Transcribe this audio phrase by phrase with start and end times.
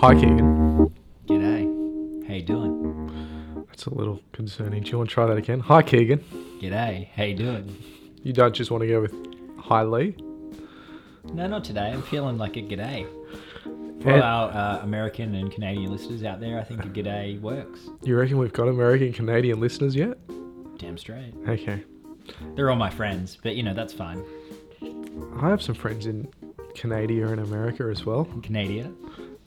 [0.00, 0.92] Hi, Keegan.
[1.26, 2.26] G'day.
[2.28, 3.64] How you doing?
[3.68, 4.82] That's a little concerning.
[4.82, 5.60] Do you want to try that again?
[5.60, 6.18] Hi, Keegan.
[6.60, 7.08] G'day.
[7.14, 7.76] How you doing?
[8.22, 9.14] You don't just want to go with
[9.58, 10.16] Hi, Lee.
[11.32, 11.90] No, not today.
[11.92, 13.06] I'm feeling like a g'day.
[14.02, 17.80] For And- our uh, American and Canadian listeners out there, I think a g'day works.
[18.02, 20.16] You reckon we've got American Canadian listeners yet?
[20.78, 21.34] Damn straight.
[21.48, 21.82] Okay.
[22.54, 24.24] They're all my friends, but you know that's fine.
[25.40, 26.28] I have some friends in
[26.74, 28.26] Canada and America as well.
[28.42, 28.92] Canada.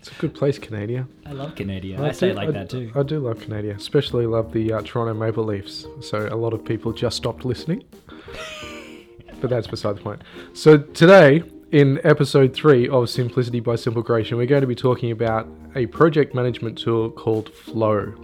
[0.02, 1.08] It's a good place, Canada.
[1.28, 1.96] I love Canada.
[2.04, 2.92] I, say do- it like I- that too.
[2.96, 5.86] I do love Canada, especially love the uh, Toronto Maple Leafs.
[6.00, 7.84] So a lot of people just stopped listening.
[9.42, 10.24] but that's beside the point.
[10.54, 15.12] So today, in episode three of Simplicity by Simple Creation, we're going to be talking
[15.12, 18.16] about a project management tool called Flow.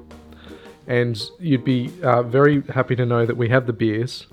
[0.87, 4.25] And you'd be uh, very happy to know that we have the beers,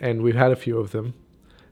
[0.00, 1.14] and we've had a few of them.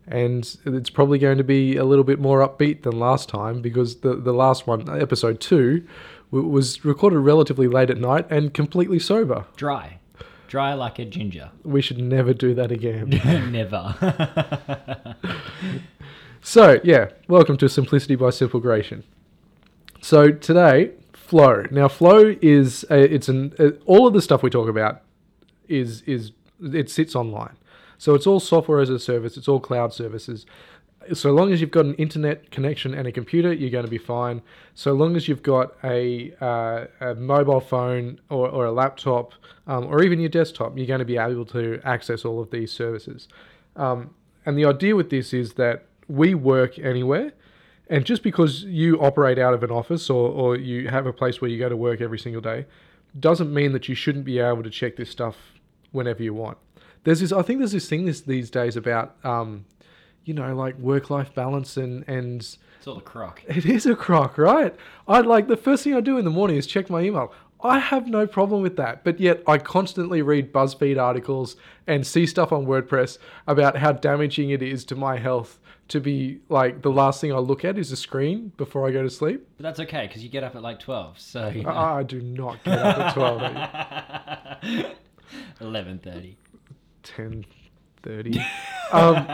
[0.06, 3.96] And it's probably going to be a little bit more upbeat than last time because
[4.00, 5.86] the, the last one, episode two,
[6.30, 9.46] was recorded relatively late at night and completely sober.
[9.56, 9.98] Dry.
[10.48, 11.50] Dry like a ginger.
[11.62, 13.08] We should never do that again.
[13.52, 15.16] Never.
[16.42, 19.04] so, yeah, welcome to Simplicity by Simple Creation.
[20.02, 20.92] So, today,
[21.32, 21.64] Flow.
[21.70, 25.00] Now, Flow is a, it's an uh all of the stuff we talk about
[25.68, 27.56] is is it sits online.
[28.02, 29.36] So it's all software as a service.
[29.36, 30.44] It's all cloud services.
[31.12, 33.96] So long as you've got an internet connection and a computer, you're going to be
[33.96, 34.42] fine.
[34.74, 39.34] So long as you've got a, uh, a mobile phone or, or a laptop
[39.68, 42.72] um, or even your desktop, you're going to be able to access all of these
[42.72, 43.28] services.
[43.76, 44.12] Um,
[44.46, 47.32] and the idea with this is that we work anywhere.
[47.88, 51.40] And just because you operate out of an office or, or you have a place
[51.40, 52.66] where you go to work every single day,
[53.20, 55.36] doesn't mean that you shouldn't be able to check this stuff
[55.92, 56.58] whenever you want.
[57.04, 59.64] There's this, I think there's this thing this, these days about, um,
[60.24, 63.42] you know, like work life balance and, and it's all the crock.
[63.46, 64.74] it is a crock, right?
[65.06, 67.32] I like the first thing I do in the morning is check my email.
[67.64, 71.54] I have no problem with that, but yet I constantly read BuzzFeed articles
[71.86, 76.40] and see stuff on WordPress about how damaging it is to my health to be
[76.48, 79.46] like the last thing I look at is a screen before I go to sleep.
[79.58, 81.20] But that's okay because you get up at like 12.
[81.20, 81.70] So, you know.
[81.70, 83.40] I, I do not get up at 12,
[85.60, 86.34] 11.30.
[87.02, 87.44] 10,
[88.02, 88.40] 30.
[88.92, 89.26] Um,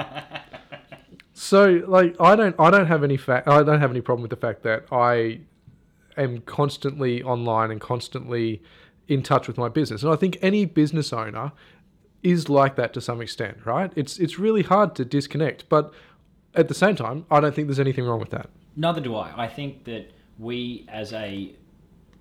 [1.35, 4.31] so like I don't I don't have any fact I don't have any problem with
[4.31, 5.41] the fact that I
[6.17, 8.63] am constantly online and constantly
[9.09, 10.03] in touch with my business.
[10.03, 11.53] And I think any business owner
[12.23, 13.93] is like that to some extent, right?
[13.97, 15.93] It's it's really hard to disconnect, but
[16.55, 18.51] at the same time, I don't think there's anything wrong with that.
[18.77, 19.45] Neither do I.
[19.45, 21.53] I think that we as a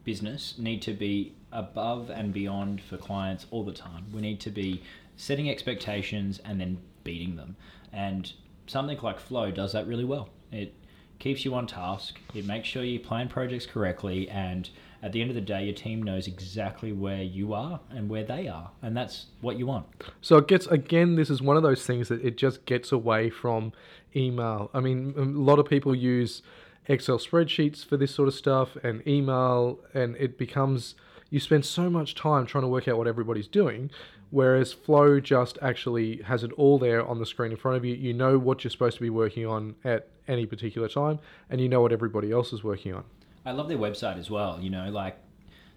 [0.03, 4.06] business need to be above and beyond for clients all the time.
[4.13, 4.81] We need to be
[5.18, 7.58] setting expectations and then beating them.
[7.92, 8.32] And
[8.68, 10.30] something like Flow does that really well.
[10.52, 10.74] It
[11.20, 14.70] keeps you on task, it makes sure you plan projects correctly, and
[15.02, 18.24] at the end of the day, your team knows exactly where you are and where
[18.24, 18.72] they are.
[18.82, 19.86] And that's what you want.
[20.22, 21.16] So it gets again.
[21.16, 23.74] This is one of those things that it just gets away from
[24.16, 24.72] email.
[24.74, 26.42] I mean, a lot of people use
[26.88, 30.96] Excel spreadsheets for this sort of stuff and email, and it becomes
[31.30, 33.92] you spend so much time trying to work out what everybody's doing.
[34.30, 37.96] Whereas Flow just actually has it all there on the screen in front of you.
[37.96, 41.70] You know what you're supposed to be working on at any particular time, and you
[41.70, 43.06] know what everybody else is working on.
[43.46, 44.60] I love their website as well.
[44.62, 45.18] You know, like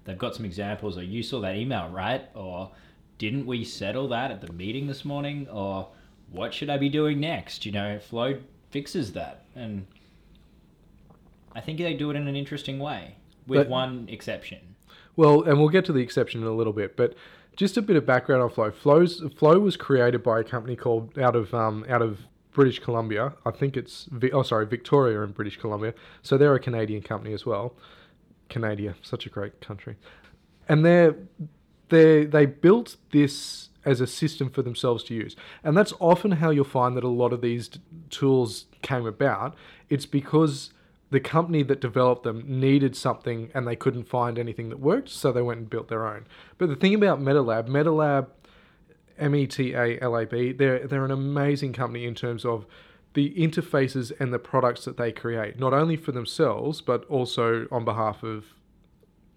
[0.05, 0.99] they've got some examples.
[0.99, 2.29] Or you saw that email, right?
[2.35, 2.73] Or
[3.19, 5.47] didn't we settle that at the meeting this morning?
[5.49, 5.89] Or
[6.33, 7.65] what should I be doing next?
[7.65, 8.41] You know, Flow
[8.71, 9.87] fixes that, and
[11.55, 13.15] I think they do it in an interesting way,
[13.47, 14.59] with But- one exception.
[15.17, 17.15] Well, and we'll get to the exception in a little bit, but
[17.57, 18.71] just a bit of background on Flow.
[18.71, 22.21] Flow's, Flow was created by a company called out of um, out of
[22.53, 23.35] British Columbia.
[23.45, 25.95] I think it's oh sorry Victoria in British Columbia.
[26.23, 27.75] So they're a Canadian company as well.
[28.49, 29.97] Canada, such a great country,
[30.69, 31.17] and they're
[31.89, 36.51] they they built this as a system for themselves to use, and that's often how
[36.51, 37.71] you'll find that a lot of these
[38.11, 39.55] tools came about.
[39.89, 40.73] It's because
[41.11, 45.33] the company that developed them needed something and they couldn't find anything that worked, so
[45.33, 46.27] they went and built their own.
[46.57, 48.29] But the thing about MetaLab, MetaLab,
[49.19, 52.65] M E T A L A B, they're they're an amazing company in terms of
[53.15, 57.85] the interfaces and the products that they create, not only for themselves but also on
[57.85, 58.45] behalf of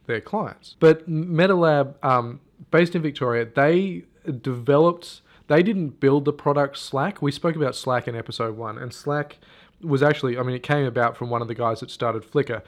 [0.06, 0.76] their clients.
[0.80, 2.40] But MetaLab, um,
[2.72, 4.04] based in Victoria, they
[4.42, 5.22] developed.
[5.48, 7.22] They didn't build the product Slack.
[7.22, 9.40] We spoke about Slack in episode one, and Slack
[9.84, 12.62] was actually, I mean, it came about from one of the guys that started Flickr,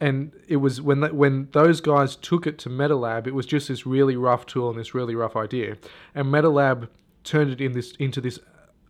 [0.00, 3.68] and it was when that when those guys took it to MetaLab, it was just
[3.68, 5.76] this really rough tool and this really rough idea,
[6.14, 6.88] and MetaLab
[7.24, 8.38] turned it in this into this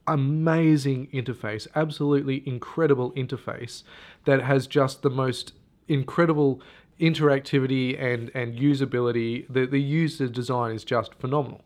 [0.07, 3.83] amazing interface, absolutely incredible interface
[4.25, 5.53] that has just the most
[5.89, 6.61] incredible
[7.01, 9.47] interactivity and and usability.
[9.49, 11.65] The the user design is just phenomenal.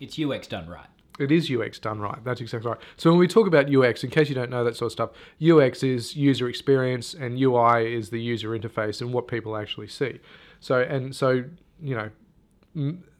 [0.00, 0.86] It's UX done right.
[1.18, 2.22] It is UX done right.
[2.24, 2.80] That's exactly right.
[2.96, 5.10] So when we talk about UX, in case you don't know that sort of stuff,
[5.40, 10.18] UX is user experience and UI is the user interface and what people actually see.
[10.58, 11.44] So and so
[11.80, 12.10] you know,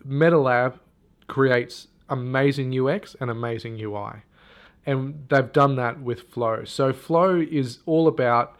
[0.06, 0.78] MetaLab
[1.28, 4.22] creates amazing UX and amazing UI,
[4.86, 6.64] and they've done that with Flow.
[6.64, 8.56] So Flow is all about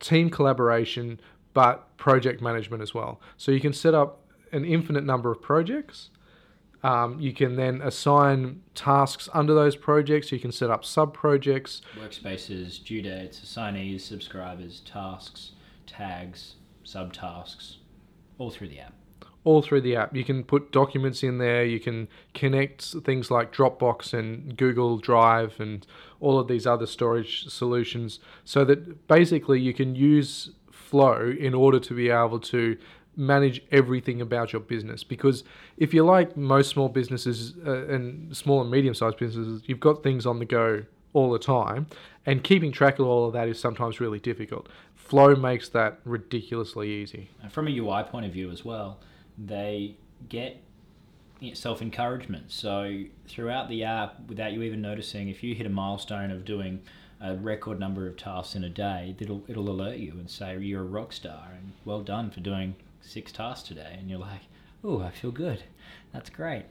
[0.00, 1.20] team collaboration,
[1.52, 3.20] but project management as well.
[3.36, 4.20] So you can set up
[4.52, 6.10] an infinite number of projects
[6.82, 10.30] um, you can then assign tasks under those projects.
[10.30, 15.52] You can set up sub projects, workspaces, due dates, assignees, subscribers, tasks,
[15.86, 16.54] tags,
[16.84, 17.76] subtasks,
[18.38, 18.94] all through the app.
[19.44, 20.14] All through the app.
[20.14, 21.64] You can put documents in there.
[21.64, 25.86] You can connect things like Dropbox and Google Drive and
[26.20, 30.50] all of these other storage solutions so that basically you can use
[30.88, 32.78] Flow in order to be able to
[33.18, 35.04] manage everything about your business.
[35.04, 35.44] Because
[35.76, 40.02] if you're like most small businesses uh, and small and medium sized businesses you've got
[40.02, 41.86] things on the go all the time
[42.26, 44.68] and keeping track of all of that is sometimes really difficult.
[44.94, 47.30] Flow makes that ridiculously easy.
[47.50, 49.00] From a ui point of view as well
[49.36, 49.96] they
[50.28, 50.62] get
[51.54, 56.32] self encouragement so throughout the app without you even noticing if you hit a milestone
[56.32, 56.80] of doing
[57.20, 60.82] a record number of tasks in a day, it'll it'll alert you and say you're
[60.82, 64.42] a rock star and well done for doing six tasks today, and you're like,
[64.84, 65.62] oh, I feel good.
[66.12, 66.64] That's great.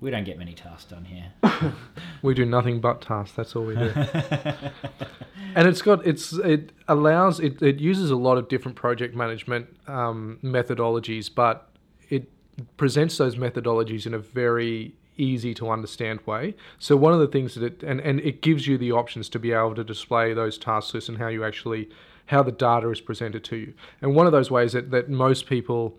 [0.00, 1.32] We don't get many tasks done here.
[2.22, 3.34] we do nothing but tasks.
[3.36, 3.92] That's all we do.
[5.54, 9.66] and it's got it's it allows it it uses a lot of different project management
[9.88, 11.68] um, methodologies, but
[12.08, 12.30] it
[12.76, 16.54] presents those methodologies in a very easy to understand way.
[16.78, 19.40] So one of the things that it and, and it gives you the options to
[19.40, 21.88] be able to display those task lists and how you actually
[22.28, 23.74] how the data is presented to you.
[24.00, 25.98] And one of those ways that, that most people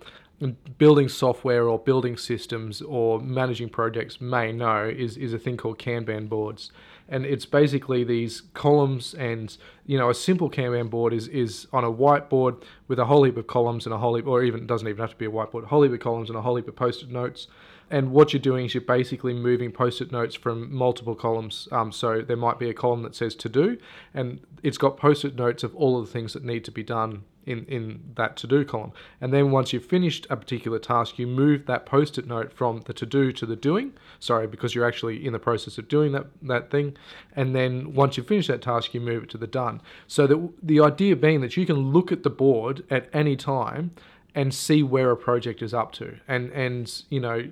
[0.77, 5.79] building software or building systems or managing projects may know is, is a thing called
[5.79, 6.71] Kanban boards.
[7.09, 11.83] And it's basically these columns and, you know, a simple Kanban board is, is on
[11.83, 14.87] a whiteboard with a whole heap of columns and a whole heap, or even, doesn't
[14.87, 16.67] even have to be a whiteboard, a whole heap of columns and a whole heap
[16.67, 17.47] of post-it notes
[17.89, 21.67] and what you're doing is you're basically moving post-it notes from multiple columns.
[21.71, 23.77] Um, so there might be a column that says to do,
[24.13, 27.23] and it's got post-it notes of all of the things that need to be done
[27.45, 28.91] in, in that to-do column.
[29.19, 32.93] And then once you've finished a particular task, you move that post-it note from the
[32.93, 33.93] to-do to the doing.
[34.19, 36.95] Sorry, because you're actually in the process of doing that, that thing.
[37.35, 39.81] And then once you finish that task, you move it to the done.
[40.07, 43.91] So that the idea being that you can look at the board at any time
[44.35, 46.17] and see where a project is up to.
[46.27, 47.49] And and you know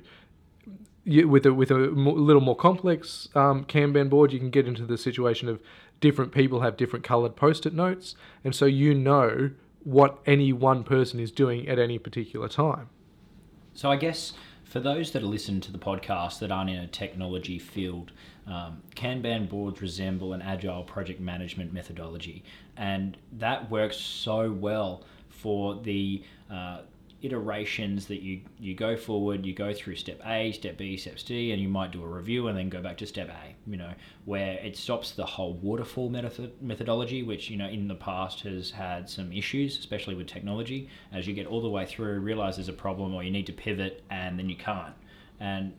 [1.07, 4.85] you, with a with a little more complex um, Kanban board, you can get into
[4.85, 5.59] the situation of
[5.99, 9.51] different people have different colored post-it notes, and so you know
[9.83, 12.89] what any one person is doing at any particular time.
[13.73, 14.33] So I guess
[14.65, 18.11] for those that are listening to the podcast that aren't in a technology field,
[18.45, 22.43] um, Kanban boards resemble an agile project management methodology,
[22.75, 26.79] and that works so well for the uh,
[27.21, 31.51] iterations that you you go forward you go through step a step b step c
[31.51, 33.91] and you might do a review and then go back to step a you know
[34.25, 38.69] where it stops the whole waterfall method methodology which you know in the past has
[38.69, 40.89] had some issues especially with technology.
[41.11, 43.53] As you get all the way through realize there's a problem or you need to
[43.53, 44.93] pivot and then you can't.
[45.39, 45.73] And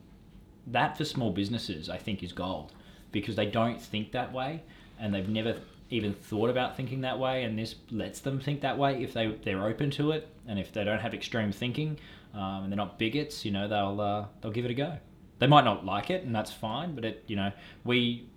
[0.67, 2.73] that for small businesses i think is gold
[3.11, 4.63] because they don't think that way
[5.01, 5.57] and they've never
[5.91, 9.39] even thought about thinking that way, and this lets them think that way if they
[9.45, 11.99] they're open to it, and if they don't have extreme thinking,
[12.35, 14.99] um, and they're not bigots, you know, they'll uh, they'll give it a go.
[15.39, 16.95] They might not like it, and that's fine.
[16.95, 17.53] But it, you know,
[17.85, 18.29] we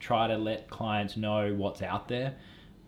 [0.00, 2.34] try to let clients know what's out there.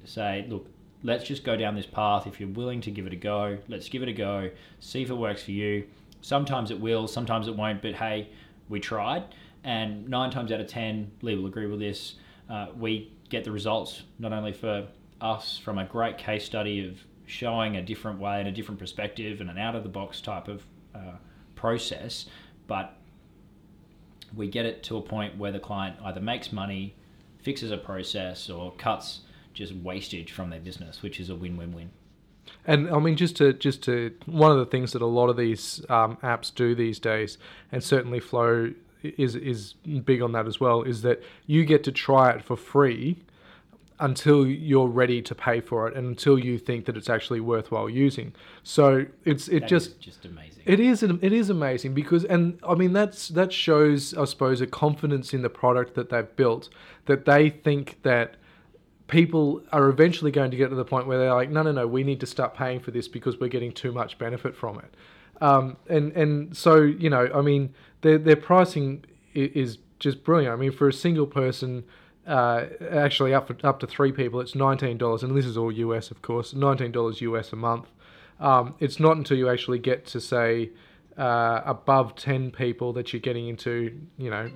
[0.05, 0.67] Say, look,
[1.03, 2.27] let's just go down this path.
[2.27, 4.51] If you're willing to give it a go, let's give it a go.
[4.81, 5.87] See if it works for you.
[6.21, 7.81] Sometimes it will, sometimes it won't.
[7.81, 8.29] But hey,
[8.69, 9.25] we tried,
[9.65, 12.17] and nine times out of ten, Lee will agree with this.
[12.49, 14.87] Uh, we get the results not only for
[15.21, 19.41] us from a great case study of showing a different way and a different perspective
[19.41, 21.13] and an out of the box type of uh,
[21.55, 22.27] process,
[22.67, 22.97] but
[24.35, 26.95] we get it to a point where the client either makes money,
[27.39, 29.21] fixes a process, or cuts
[29.55, 31.91] just wastage from their business, which is a win-win-win.
[32.67, 35.37] And I mean, just to just to one of the things that a lot of
[35.37, 37.39] these um, apps do these days,
[37.71, 40.83] and certainly Flow is is big on that as well.
[40.83, 43.23] Is that you get to try it for free
[44.01, 47.89] until you're ready to pay for it and until you think that it's actually worthwhile
[47.89, 48.33] using.
[48.63, 50.63] So it's it that just just amazing.
[50.65, 54.67] It is it is amazing because and I mean that's that shows I suppose a
[54.67, 56.71] confidence in the product that they've built
[57.07, 58.37] that they think that
[59.07, 61.87] people are eventually going to get to the point where they're like, no, no, no,
[61.87, 64.95] we need to start paying for this because we're getting too much benefit from it.
[65.41, 69.05] Um, and and so you know, I mean, their their pricing
[69.35, 70.53] is just brilliant.
[70.53, 71.85] I mean, for a single person,
[72.27, 75.73] uh, actually up for, up to three people, it's nineteen dollars, and this is all
[75.73, 77.87] US, of course, nineteen dollars US a month.
[78.39, 80.71] Um, it's not until you actually get to say
[81.17, 84.51] uh, above ten people that you're getting into, you know,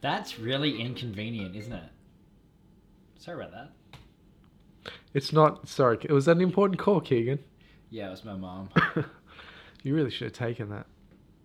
[0.00, 1.90] That's really inconvenient, isn't it?
[3.18, 4.90] Sorry about that.
[5.14, 5.68] it's not.
[5.68, 7.40] Sorry, It was that an important call, Keegan?
[7.90, 8.70] Yeah, it was my mom.
[9.82, 10.86] You really should have taken that.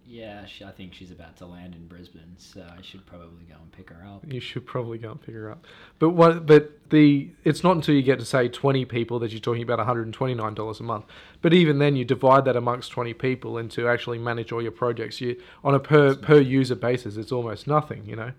[0.07, 3.53] yeah, she, I think she's about to land in Brisbane, so I should probably go
[3.61, 4.23] and pick her up.
[4.27, 5.67] You should probably go and pick her up.
[5.99, 6.47] But what?
[6.47, 9.77] But the it's not until you get to say twenty people that you're talking about
[9.77, 11.05] one hundred and twenty nine dollars a month.
[11.43, 14.71] But even then, you divide that amongst twenty people and to actually manage all your
[14.71, 18.05] projects, you on a per per user basis, it's almost nothing.
[18.07, 18.31] You know.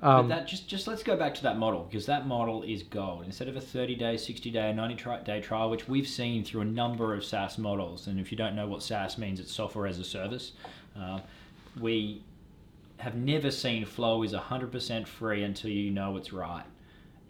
[0.00, 2.82] Um, but that just just let's go back to that model because that model is
[2.82, 3.24] gold.
[3.24, 6.62] Instead of a 30 day, 60 day, 90 tri- day trial, which we've seen through
[6.62, 9.86] a number of SaaS models, and if you don't know what SaaS means, it's software
[9.86, 10.52] as a service.
[10.98, 11.20] Uh,
[11.80, 12.22] we
[12.98, 16.64] have never seen Flow is 100% free until you know it's right,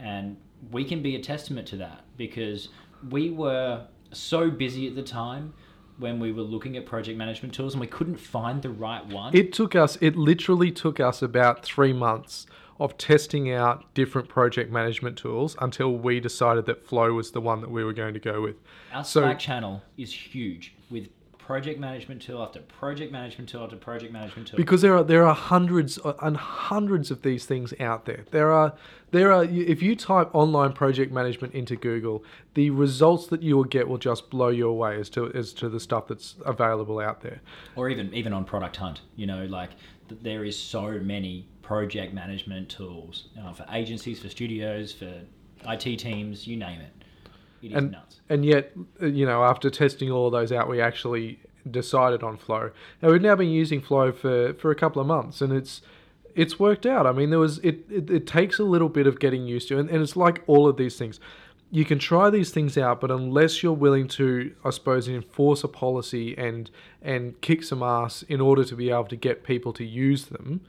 [0.01, 0.37] and
[0.71, 2.69] we can be a testament to that because
[3.11, 5.53] we were so busy at the time
[5.99, 9.35] when we were looking at project management tools and we couldn't find the right one.
[9.35, 12.47] It took us, it literally took us about three months
[12.79, 17.63] of testing out different project management tools until we decided that Flow was the one
[17.63, 18.57] that we were going to go with.
[18.93, 21.09] Our So- Slack channel is huge with
[21.47, 24.57] project management tool after project management tool after project management tool.
[24.57, 28.25] Because there are there are hundreds and hundreds of these things out there.
[28.33, 28.75] There are
[29.13, 32.25] there are if you type online project management into Google,
[32.55, 35.69] the results that you will get will just blow you away as to as to
[35.69, 37.41] the stuff that's available out there.
[37.77, 39.71] or even even on Product Hunt, you know, like
[40.09, 45.13] there is so many project management tools uh, for agencies, for studios, for
[45.69, 46.96] IT teams, you name it.
[47.67, 48.21] It is And- nuts.
[48.29, 51.39] And yet, uh, you know, after testing all of those out, we actually
[51.71, 52.71] decided on Flow.
[53.01, 55.83] And we've now been using Flow for, for a couple of months, and it's
[56.35, 57.07] it's worked out.
[57.07, 59.79] I mean, there was it, it, it takes a little bit of getting used to,
[59.79, 61.19] and, and it's like all of these things.
[61.71, 65.69] You can try these things out, but unless you're willing to, I suppose, enforce a
[65.69, 66.71] policy and
[67.03, 70.61] and kick some ass in order to be able to get people to use them,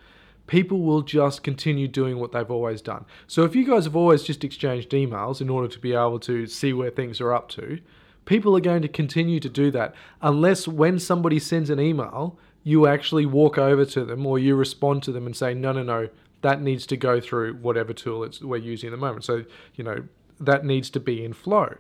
[0.47, 3.05] people will just continue doing what they've always done.
[3.27, 6.47] So if you guys have always just exchanged emails in order to be able to
[6.47, 7.79] see where things are up to,
[8.25, 12.87] people are going to continue to do that unless when somebody sends an email, you
[12.87, 16.09] actually walk over to them or you respond to them and say, no, no, no,
[16.41, 19.23] that needs to go through whatever tool it's we're using at the moment.
[19.23, 20.03] So, you know,
[20.39, 21.75] that needs to be in flow.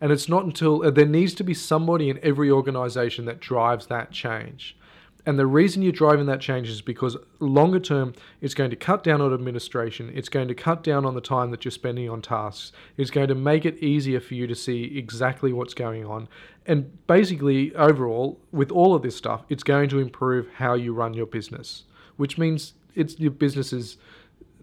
[0.00, 3.86] And it's not until uh, there needs to be somebody in every organization that drives
[3.86, 4.76] that change.
[5.24, 9.04] And the reason you're driving that change is because longer term, it's going to cut
[9.04, 10.10] down on administration.
[10.14, 12.72] It's going to cut down on the time that you're spending on tasks.
[12.96, 16.28] It's going to make it easier for you to see exactly what's going on.
[16.66, 21.14] And basically, overall, with all of this stuff, it's going to improve how you run
[21.14, 21.84] your business,
[22.16, 23.98] which means it's your business is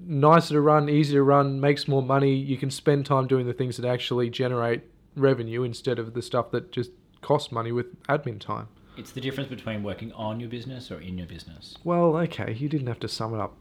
[0.06, 2.34] nicer to run, easier to run, makes more money.
[2.34, 4.84] You can spend time doing the things that actually generate
[5.16, 8.68] revenue instead of the stuff that just costs money with admin time.
[9.00, 11.75] It's the difference between working on your business or in your business.
[11.84, 13.56] Well, okay, you didn't have to sum it up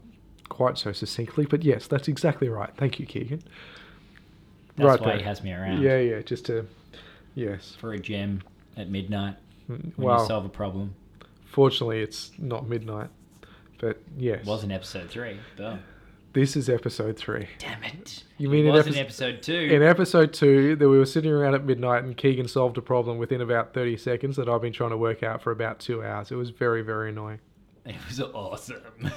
[0.49, 2.71] quite so succinctly, but yes, that's exactly right.
[2.77, 3.41] Thank you, Keegan.
[4.75, 5.17] That's Right why there.
[5.17, 5.81] he has me around.
[5.81, 6.65] Yeah, yeah, just to,
[7.35, 7.75] yes.
[7.79, 8.41] For a gem
[8.77, 9.35] at midnight
[9.69, 10.95] mm, when Well, you solve a problem.
[11.45, 13.09] fortunately, it's not midnight,
[13.79, 15.37] but yes, It was in episode three.
[16.33, 17.47] This is episode three.
[17.57, 18.23] Damn it.
[18.37, 19.53] You mean it in was epi- in episode two?
[19.71, 23.17] In episode two, that we were sitting around at midnight, and Keegan solved a problem
[23.17, 26.31] within about thirty seconds that I've been trying to work out for about two hours.
[26.31, 27.39] It was very, very annoying.
[27.85, 29.11] It was awesome.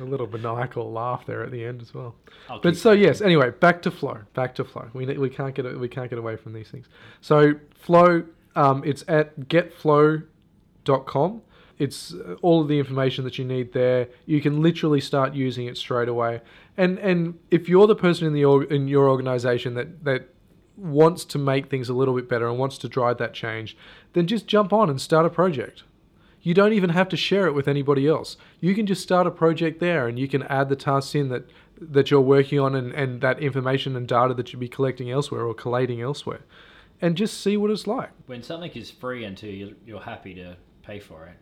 [0.00, 2.14] A little maniacal laugh there at the end as well.
[2.48, 4.18] I'll But so yes, anyway, back to flow.
[4.32, 4.88] Back to flow.
[4.94, 6.86] We we can't get we can't get away from these things.
[7.20, 8.24] So flow,
[8.56, 11.42] um, it's at getflow.com.
[11.80, 14.08] It's uh, all of the information that you need there.
[14.26, 16.42] You can literally start using it straight away.
[16.76, 20.28] And and if you're the person in the in your organization that that
[20.76, 23.76] wants to make things a little bit better and wants to drive that change,
[24.12, 25.82] then just jump on and start a project.
[26.42, 28.36] You don't even have to share it with anybody else.
[28.60, 31.50] You can just start a project there and you can add the tasks in that
[31.80, 35.44] that you're working on and, and that information and data that you'd be collecting elsewhere
[35.44, 36.42] or collating elsewhere.
[37.00, 38.10] And just see what it's like.
[38.26, 41.36] When something is free until you're happy to pay for it,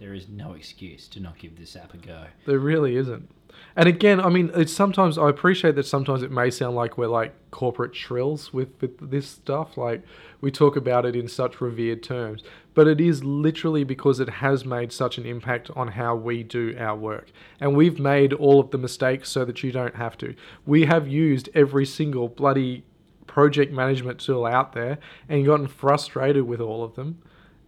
[0.00, 2.24] There is no excuse to not give this app a go.
[2.46, 3.28] There really isn't.
[3.76, 7.06] And again, I mean, it's sometimes I appreciate that sometimes it may sound like we're
[7.06, 9.76] like corporate shrills with, with this stuff.
[9.76, 10.02] Like
[10.40, 12.42] we talk about it in such revered terms,
[12.72, 16.74] but it is literally because it has made such an impact on how we do
[16.78, 17.30] our work.
[17.60, 20.34] And we've made all of the mistakes so that you don't have to.
[20.64, 22.84] We have used every single bloody
[23.26, 27.20] project management tool out there and gotten frustrated with all of them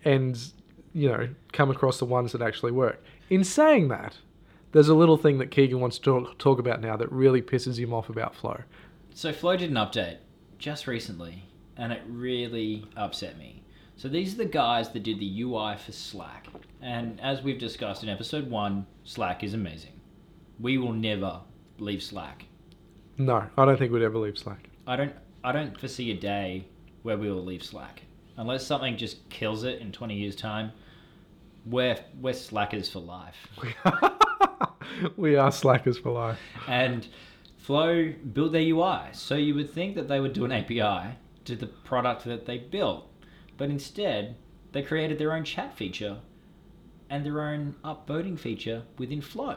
[0.04, 0.38] and,
[0.94, 3.02] you know, come across the ones that actually work.
[3.30, 4.18] In saying that,
[4.72, 7.78] there's a little thing that Keegan wants to talk, talk about now that really pisses
[7.78, 8.62] him off about Flow.
[9.14, 10.18] So Flow did an update
[10.58, 11.44] just recently,
[11.76, 13.62] and it really upset me.
[13.96, 16.46] So these are the guys that did the UI for Slack,
[16.80, 20.00] and as we've discussed in episode one, Slack is amazing.
[20.58, 21.40] We will never
[21.78, 22.46] leave Slack.
[23.18, 24.70] No, I don't think we'd ever leave Slack.
[24.86, 25.12] I don't.
[25.44, 26.66] I don't foresee a day
[27.02, 28.02] where we will leave Slack,
[28.36, 30.72] unless something just kills it in 20 years' time.
[31.64, 33.36] We're we're slackers for life.
[35.16, 36.38] we are slackers for life.
[36.66, 37.06] And
[37.56, 41.56] Flow built their UI, so you would think that they would do an API to
[41.56, 43.08] the product that they built,
[43.56, 44.36] but instead
[44.72, 46.18] they created their own chat feature
[47.08, 49.56] and their own upvoting feature within Flow.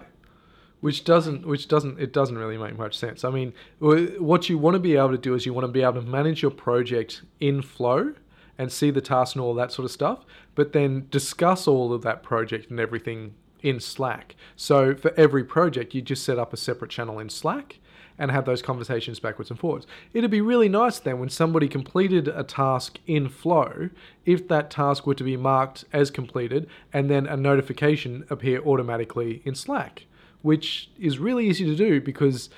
[0.81, 3.23] Which doesn't, which doesn't, it doesn't really make much sense.
[3.23, 5.81] I mean, what you want to be able to do is you want to be
[5.81, 8.13] able to manage your project in Flow
[8.57, 12.01] and see the tasks and all that sort of stuff, but then discuss all of
[12.03, 14.35] that project and everything in Slack.
[14.55, 17.79] So for every project, you just set up a separate channel in Slack
[18.17, 19.85] and have those conversations backwards and forwards.
[20.13, 23.89] It'd be really nice then when somebody completed a task in Flow,
[24.25, 29.41] if that task were to be marked as completed and then a notification appear automatically
[29.43, 30.05] in Slack,
[30.43, 32.49] which is really easy to do because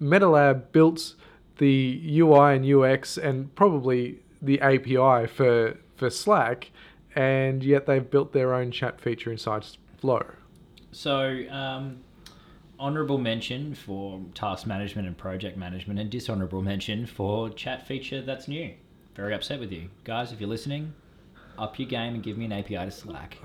[0.00, 1.14] MetaLab built
[1.58, 6.70] the UI and UX and probably the API for for Slack,
[7.14, 9.64] and yet they've built their own chat feature inside
[9.98, 10.24] Flow.
[10.92, 11.98] So, um,
[12.78, 18.48] honorable mention for task management and project management, and dishonorable mention for chat feature that's
[18.48, 18.72] new.
[19.14, 19.90] Very upset with you.
[20.04, 20.94] Guys, if you're listening,
[21.58, 23.36] up your game and give me an API to Slack.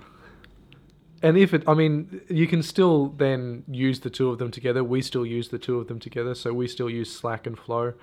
[1.21, 4.83] And if it, I mean, you can still then use the two of them together.
[4.83, 7.93] We still use the two of them together, so we still use Slack and Flow,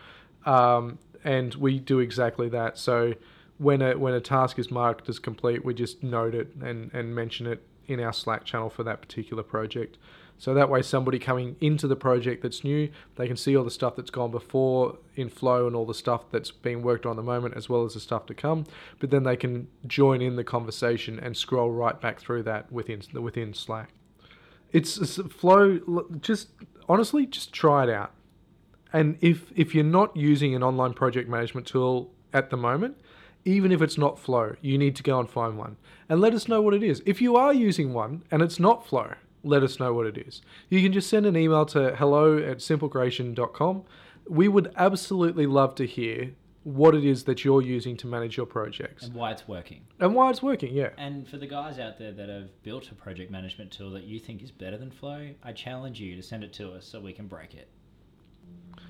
[0.44, 2.78] um, and we do exactly that.
[2.78, 3.14] So
[3.58, 7.14] when a when a task is marked as complete, we just note it and and
[7.14, 9.98] mention it in our Slack channel for that particular project.
[10.38, 13.70] So that way, somebody coming into the project that's new, they can see all the
[13.70, 17.16] stuff that's gone before in Flow and all the stuff that's being worked on at
[17.16, 18.66] the moment, as well as the stuff to come.
[18.98, 23.02] But then they can join in the conversation and scroll right back through that within
[23.12, 23.90] within Slack.
[24.72, 25.78] It's, it's Flow.
[26.20, 26.48] Just
[26.88, 28.12] honestly, just try it out.
[28.92, 32.96] And if if you're not using an online project management tool at the moment,
[33.44, 35.76] even if it's not Flow, you need to go and find one
[36.08, 37.02] and let us know what it is.
[37.06, 40.42] If you are using one and it's not Flow, let us know what it is.
[40.68, 43.82] You can just send an email to hello at simplecreation.com.
[44.28, 46.32] We would absolutely love to hear
[46.64, 49.80] what it is that you're using to manage your projects And why it's working.
[49.98, 50.72] and why it's working.
[50.72, 50.90] Yeah.
[50.96, 54.20] And for the guys out there that have built a project management tool that you
[54.20, 57.12] think is better than Flow, I challenge you to send it to us so we
[57.12, 57.66] can break it.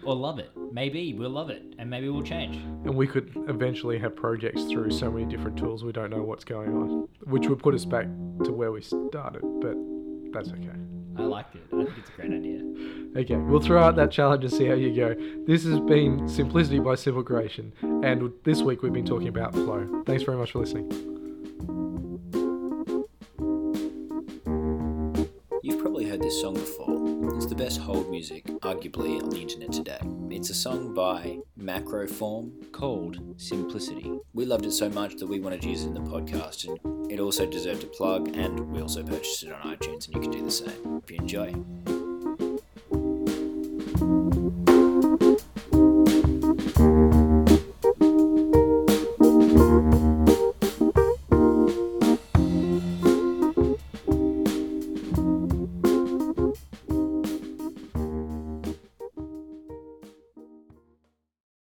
[0.04, 0.50] Or love it.
[0.72, 2.56] Maybe we'll love it and maybe we'll change.
[2.56, 6.44] And we could eventually have projects through so many different tools we don't know what's
[6.44, 8.06] going on, which would put us back
[8.44, 9.76] to where we started, but
[10.32, 10.70] that's okay.
[11.16, 11.62] I liked it.
[11.72, 12.62] I think it's a great idea.
[13.16, 15.14] Okay, we'll throw out that challenge and see how you go.
[15.46, 20.02] This has been Simplicity by Simple Creation, and this week we've been talking about flow.
[20.06, 21.11] Thanks very much for listening.
[26.32, 27.36] This song before.
[27.36, 29.98] It's the best hold music, arguably, on the internet today.
[30.30, 34.10] It's a song by Macroform called Simplicity.
[34.32, 37.12] We loved it so much that we wanted to use it in the podcast, and
[37.12, 40.30] it also deserved a plug, and we also purchased it on iTunes, and you can
[40.30, 42.01] do the same if you enjoy.